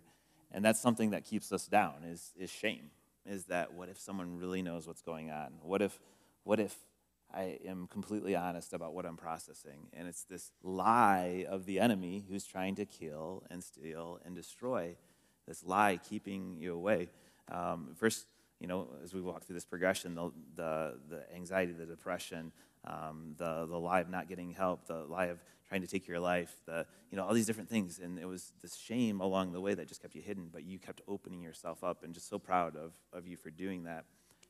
[0.51, 2.89] And that's something that keeps us down is, is shame.
[3.25, 5.53] Is that what if someone really knows what's going on?
[5.62, 5.99] What if,
[6.43, 6.75] what if
[7.31, 9.88] I am completely honest about what I'm processing?
[9.93, 14.95] And it's this lie of the enemy who's trying to kill and steal and destroy.
[15.47, 17.09] This lie keeping you away.
[17.51, 18.25] Um, first,
[18.60, 22.52] you know, as we walk through this progression, the, the, the anxiety, the depression,
[22.86, 26.19] um, the, the lie of not getting help, the lie of trying to take your
[26.19, 28.00] life, the, you know, all these different things.
[28.00, 30.80] And it was this shame along the way that just kept you hidden, but you
[30.80, 34.06] kept opening yourself up and just so proud of, of you for doing that.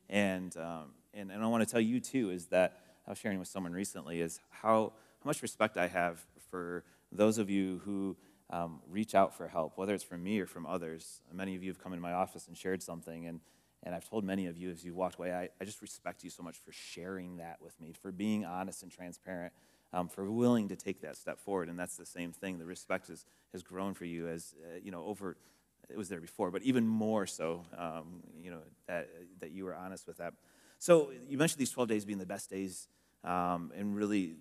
[0.08, 3.38] And, um, and, and I want to tell you too is that I was sharing
[3.38, 4.92] with someone recently is how,
[5.22, 8.16] how much respect I have for those of you who
[8.50, 11.20] um, reach out for help, whether it's from me or from others.
[11.32, 13.40] Many of you have come into my office and shared something, and
[13.82, 16.30] and I've told many of you as you walked away, I, I just respect you
[16.30, 19.52] so much for sharing that with me, for being honest and transparent,
[19.92, 21.68] um, for willing to take that step forward.
[21.68, 22.58] And that's the same thing.
[22.58, 25.36] The respect has, has grown for you as, uh, you know, over,
[25.88, 29.08] it was there before, but even more so, um, you know, that,
[29.40, 30.34] that you were honest with that.
[30.78, 32.86] So you mentioned these 12 days being the best days
[33.24, 34.36] um, and really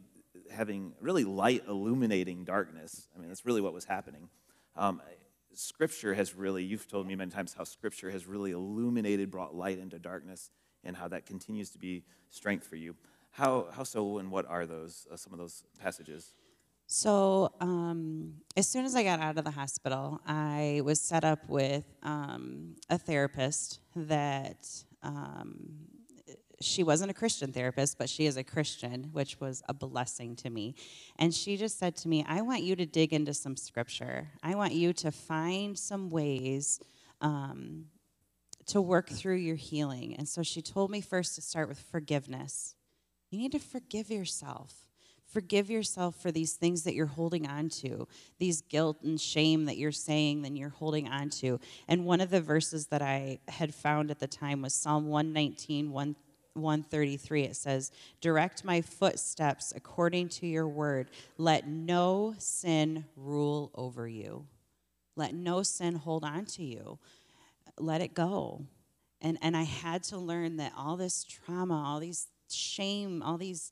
[0.52, 3.08] having really light illuminating darkness.
[3.16, 4.30] I mean, that's really what was happening.
[4.76, 5.02] Um,
[5.54, 9.80] Scripture has really, you've told me many times how Scripture has really illuminated, brought light
[9.80, 10.52] into darkness,
[10.84, 12.96] and how that continues to be strength for you.
[13.32, 16.34] How, how so, and what are those, uh, some of those passages?
[16.88, 21.48] So, um, as soon as I got out of the hospital, I was set up
[21.48, 24.68] with um, a therapist that
[25.04, 25.60] um,
[26.62, 30.50] she wasn't a Christian therapist, but she is a Christian, which was a blessing to
[30.50, 30.76] me.
[31.18, 34.30] And she just said to me, I want you to dig into some scripture.
[34.44, 36.80] I want you to find some ways
[37.22, 37.86] um,
[38.68, 40.16] to work through your healing.
[40.18, 42.76] And so she told me first to start with forgiveness.
[43.30, 44.86] You need to forgive yourself.
[45.26, 48.08] Forgive yourself for these things that you're holding on to,
[48.40, 51.60] these guilt and shame that you're saying that you're holding on to.
[51.88, 55.92] And one of the verses that I had found at the time was Psalm 119,
[55.92, 56.16] 1
[56.54, 57.92] 133 it says
[58.22, 61.10] direct my footsteps according to your word.
[61.38, 64.46] Let no sin rule over you.
[65.16, 67.00] Let no sin hold on to you.
[67.78, 68.66] Let it go.
[69.22, 73.72] And and i had to learn that all this trauma all these shame all these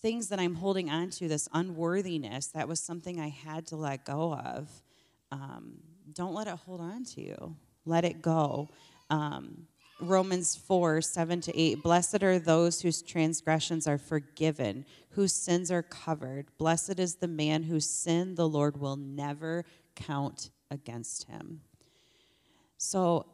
[0.00, 4.04] things that i'm holding on to this unworthiness that was something i had to let
[4.04, 4.70] go of.
[5.32, 5.80] Um,
[6.12, 7.56] don't let it hold on to you.
[7.84, 8.68] Let it go.
[9.10, 9.66] Um,
[10.08, 11.82] Romans 4 7 to 8.
[11.82, 16.46] Blessed are those whose transgressions are forgiven, whose sins are covered.
[16.58, 21.60] Blessed is the man whose sin the Lord will never count against him.
[22.76, 23.26] So,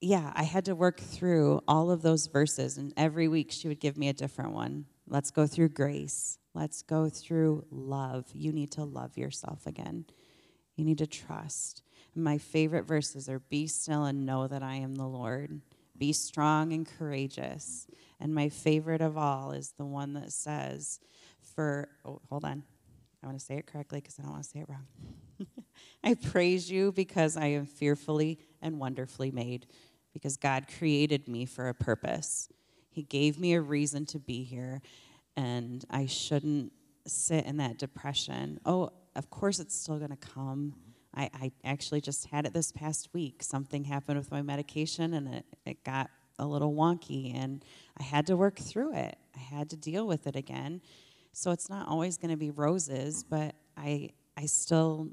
[0.00, 3.80] yeah, I had to work through all of those verses, and every week she would
[3.80, 4.86] give me a different one.
[5.08, 6.38] Let's go through grace.
[6.54, 8.26] Let's go through love.
[8.32, 10.06] You need to love yourself again.
[10.76, 11.82] You need to trust.
[12.14, 15.60] My favorite verses are Be still and know that I am the Lord.
[15.98, 17.86] Be strong and courageous.
[18.20, 21.00] And my favorite of all is the one that says,
[21.40, 22.62] For, oh, hold on.
[23.22, 24.86] I want to say it correctly because I don't want to say it wrong.
[26.04, 29.66] I praise you because I am fearfully and wonderfully made,
[30.12, 32.48] because God created me for a purpose.
[32.88, 34.80] He gave me a reason to be here,
[35.36, 36.72] and I shouldn't
[37.06, 38.60] sit in that depression.
[38.64, 40.74] Oh, of course, it's still going to come.
[41.16, 43.42] I, I, actually just had it this past week.
[43.42, 47.64] Something happened with my medication, and it, it got a little wonky, and
[47.98, 49.16] I had to work through it.
[49.34, 50.82] I had to deal with it again.
[51.32, 55.08] So it's not always going to be roses, but I, I still,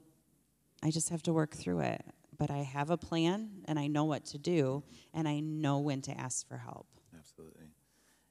[0.81, 2.03] I just have to work through it.
[2.37, 4.83] But I have a plan, and I know what to do,
[5.13, 6.87] and I know when to ask for help.
[7.17, 7.67] Absolutely.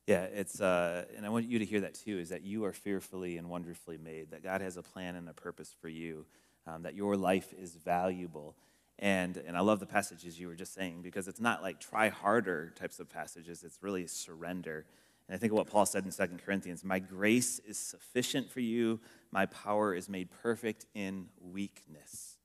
[0.06, 2.72] Yeah, it's, uh, and I want you to hear that too, is that you are
[2.72, 6.26] fearfully and wonderfully made, that God has a plan and a purpose for you,
[6.66, 8.54] um, that your life is valuable.
[8.98, 12.08] And, and I love the passages you were just saying because it's not like try
[12.08, 14.84] harder types of passages, it's really surrender.
[15.28, 18.60] And I think of what Paul said in 2 Corinthians My grace is sufficient for
[18.60, 19.00] you,
[19.30, 22.36] my power is made perfect in weakness.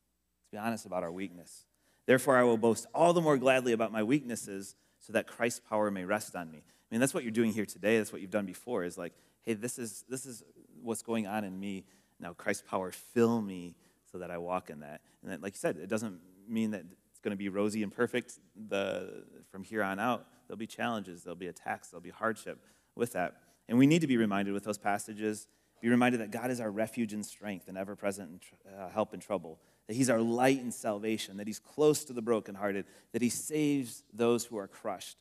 [0.42, 1.66] Let's be honest about our weakness.
[2.06, 5.92] Therefore, I will boast all the more gladly about my weaknesses so that Christ's power
[5.92, 6.60] may rest on me.
[6.60, 7.98] I mean, that's what you're doing here today.
[7.98, 9.14] That's what you've done before is like,
[9.44, 10.42] hey, this is, this is
[10.82, 11.84] what's going on in me.
[12.20, 13.76] Now, Christ's power fill me
[14.12, 15.02] so that I walk in that.
[15.22, 17.92] And then, like you said, it doesn't mean that it's going to be rosy and
[17.92, 18.40] perfect
[18.70, 20.28] the, from here on out.
[20.48, 22.60] There'll be challenges, there'll be attacks, there'll be hardship
[22.96, 23.36] with that.
[23.68, 25.48] And we need to be reminded with those passages,
[25.82, 29.20] be reminded that God is our refuge and strength and ever present uh, help in
[29.20, 33.30] trouble, that He's our light and salvation, that He's close to the brokenhearted, that He
[33.30, 35.18] saves those who are crushed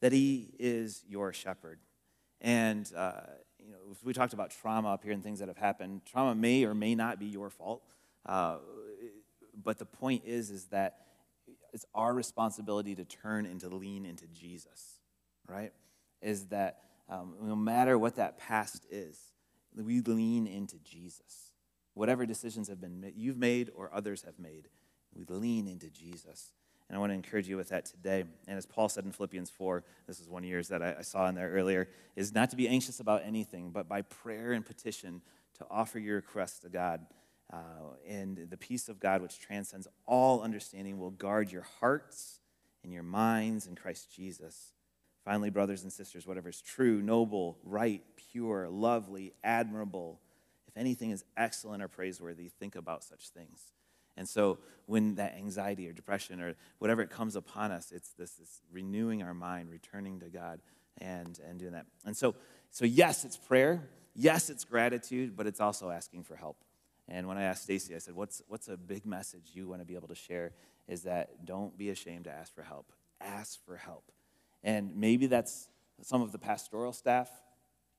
[0.00, 1.78] that He is your shepherd.
[2.40, 3.20] And, uh,
[3.58, 6.02] you know, we talked about trauma up here and things that have happened.
[6.06, 7.82] Trauma may or may not be your fault.
[8.26, 8.56] Uh,
[9.62, 10.98] but the point is, is that
[11.72, 15.00] it's our responsibility to turn and to lean into Jesus,
[15.46, 15.72] right?
[16.20, 19.18] Is that um, no matter what that past is,
[19.76, 21.52] we lean into Jesus.
[21.94, 24.68] Whatever decisions have been made, you've made or others have made,
[25.14, 26.52] we lean into Jesus.
[26.88, 28.24] And I want to encourage you with that today.
[28.48, 31.02] And as Paul said in Philippians 4, this is one of yours that I, I
[31.02, 34.66] saw in there earlier, is not to be anxious about anything, but by prayer and
[34.66, 35.22] petition
[35.58, 37.06] to offer your requests to God.
[37.52, 42.38] Uh, and the peace of God, which transcends all understanding, will guard your hearts
[42.82, 44.72] and your minds in Christ Jesus.
[45.24, 50.20] Finally, brothers and sisters, whatever is true, noble, right, pure, lovely, admirable,
[50.68, 53.72] if anything is excellent or praiseworthy, think about such things.
[54.16, 58.32] And so when that anxiety or depression or whatever it comes upon us, it's this,
[58.32, 60.60] this renewing our mind, returning to God
[60.98, 61.86] and, and doing that.
[62.04, 62.34] And so,
[62.70, 63.88] so yes, it's prayer.
[64.14, 66.56] Yes, it's gratitude, but it's also asking for help.
[67.10, 69.84] And when I asked Stacy, I said, what's, what's a big message you want to
[69.84, 70.52] be able to share?
[70.86, 72.92] Is that don't be ashamed to ask for help.
[73.20, 74.10] Ask for help.
[74.62, 75.68] And maybe that's
[76.02, 77.28] some of the pastoral staff.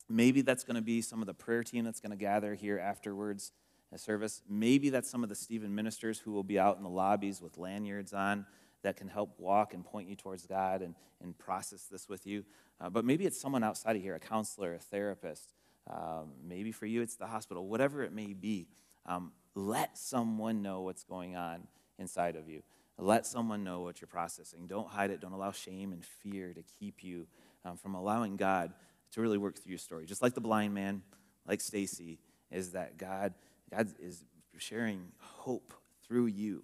[0.10, 2.80] Maybe that's going to be some of the prayer team that's going to gather here
[2.80, 3.52] afterwards
[3.94, 4.42] at service.
[4.50, 7.58] Maybe that's some of the Stephen ministers who will be out in the lobbies with
[7.58, 8.46] lanyards on
[8.84, 12.44] that can help walk and point you towards God and, and process this with you.
[12.80, 15.54] Uh, but maybe it's someone outside of here, a counselor, a therapist.
[15.90, 18.68] Um, maybe for you it's the hospital, whatever it may be.
[19.06, 21.68] Um, let someone know what's going on
[22.00, 22.64] inside of you.
[22.98, 24.68] Let someone know what you're processing.
[24.68, 25.20] Don't hide it.
[25.20, 27.28] Don't allow shame and fear to keep you
[27.66, 28.74] um, from allowing God
[29.14, 30.06] to really work through your story.
[30.06, 31.02] Just like the blind man,
[31.48, 32.20] like Stacy,
[32.52, 33.34] is that God
[33.72, 34.24] God is
[34.58, 35.74] sharing hope
[36.06, 36.64] through you.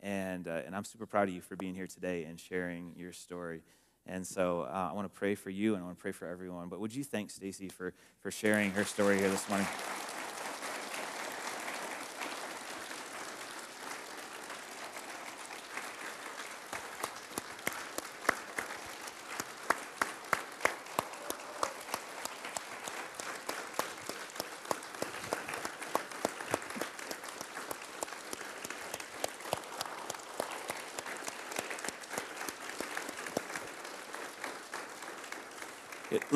[0.00, 3.12] And, uh, and I'm super proud of you for being here today and sharing your
[3.12, 3.62] story.
[4.06, 6.26] And so uh, I want to pray for you and I want to pray for
[6.26, 6.68] everyone.
[6.68, 9.68] But would you thank Stacy for, for sharing her story here this morning?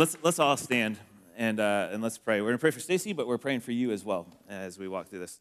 [0.02, 0.98] Let's, let's all stand
[1.36, 2.40] and, uh, and let's pray.
[2.40, 4.88] We're going to pray for Stacy, but we're praying for you as well as we
[4.88, 5.38] walk through this.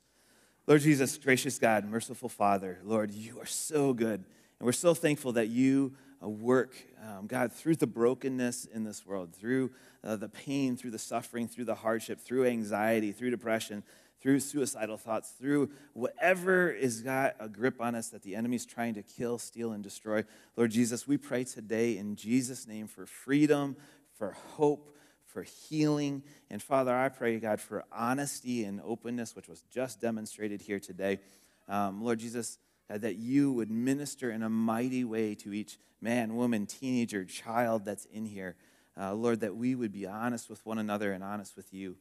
[0.68, 4.24] Lord Jesus, gracious God, merciful Father, Lord, you are so good.
[4.60, 5.94] And we're so thankful that you
[6.24, 9.72] uh, work, um, God, through the brokenness in this world, through
[10.04, 13.82] uh, the pain, through the suffering, through the hardship, through anxiety, through depression,
[14.22, 18.94] through suicidal thoughts, through whatever is got a grip on us that the enemy's trying
[18.94, 20.24] to kill, steal, and destroy.
[20.56, 23.76] Lord Jesus, we pray today in Jesus' name for freedom,
[24.22, 24.96] for hope,
[25.26, 26.22] for healing.
[26.52, 31.18] And Father, I pray, God, for honesty and openness, which was just demonstrated here today.
[31.68, 36.36] Um, Lord Jesus, God, that you would minister in a mighty way to each man,
[36.36, 38.56] woman, teenager, child that's in here.
[38.96, 41.96] Uh, Lord, that we would be honest with one another and honest with you.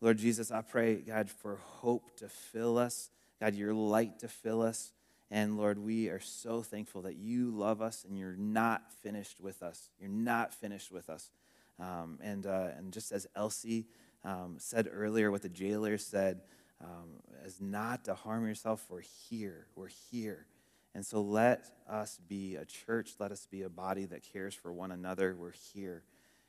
[0.00, 4.62] Lord Jesus, I pray, God, for hope to fill us, God, your light to fill
[4.62, 4.94] us.
[5.30, 9.62] And Lord, we are so thankful that you love us and you're not finished with
[9.62, 9.90] us.
[10.00, 11.30] You're not finished with us.
[11.78, 13.86] Um, and, uh, and just as Elsie
[14.24, 16.40] um, said earlier, what the jailer said,
[16.82, 19.66] um, as not to harm yourself, we're here.
[19.74, 20.46] We're here.
[20.94, 23.14] And so let us be a church.
[23.18, 25.36] Let us be a body that cares for one another.
[25.38, 26.02] We're here.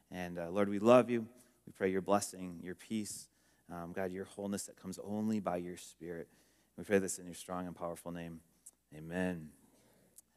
[0.10, 1.28] And uh, Lord, we love you.
[1.66, 3.28] We pray your blessing, your peace,
[3.70, 6.30] um, God, your wholeness that comes only by your Spirit.
[6.78, 8.40] We pray this in your strong and powerful name.
[8.96, 9.50] Amen.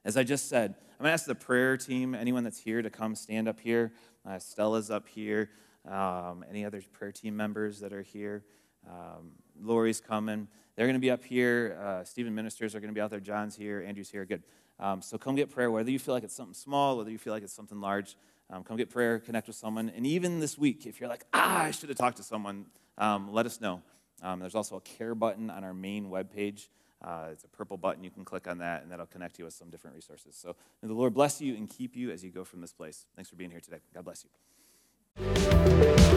[0.05, 2.89] As I just said, I'm going to ask the prayer team, anyone that's here, to
[2.89, 3.93] come stand up here.
[4.27, 5.51] Uh, Stella's up here.
[5.87, 8.45] Um, any other prayer team members that are here?
[8.89, 10.49] Um, Lori's coming.
[10.75, 11.79] They're going to be up here.
[11.83, 13.21] Uh, Stephen ministers are going to be out there.
[13.21, 13.85] John's here.
[13.87, 14.25] Andrew's here.
[14.25, 14.43] Good.
[14.79, 17.35] Um, so come get prayer, whether you feel like it's something small, whether you feel
[17.35, 18.17] like it's something large.
[18.49, 19.93] Um, come get prayer, connect with someone.
[19.95, 23.31] And even this week, if you're like, ah, I should have talked to someone, um,
[23.31, 23.83] let us know.
[24.23, 26.69] Um, there's also a care button on our main webpage.
[27.03, 28.05] Uh, it's a purple button.
[28.05, 30.37] You can click on that, and that'll connect you with some different resources.
[30.37, 33.07] So may the Lord bless you and keep you as you go from this place.
[33.17, 33.79] Thanks for being here today.
[33.95, 36.10] God bless you.